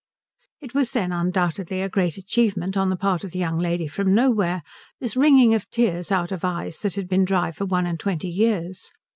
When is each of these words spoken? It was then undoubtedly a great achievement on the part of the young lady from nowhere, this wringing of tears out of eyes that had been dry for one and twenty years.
It 0.61 0.73
was 0.73 0.93
then 0.93 1.11
undoubtedly 1.11 1.83
a 1.83 1.87
great 1.87 2.17
achievement 2.17 2.75
on 2.75 2.89
the 2.89 2.95
part 2.95 3.23
of 3.23 3.33
the 3.33 3.37
young 3.37 3.59
lady 3.59 3.85
from 3.87 4.15
nowhere, 4.15 4.63
this 4.99 5.15
wringing 5.15 5.53
of 5.53 5.69
tears 5.69 6.11
out 6.11 6.31
of 6.31 6.43
eyes 6.43 6.79
that 6.79 6.95
had 6.95 7.07
been 7.07 7.23
dry 7.23 7.51
for 7.51 7.65
one 7.65 7.85
and 7.85 7.99
twenty 7.99 8.27
years. 8.29 8.89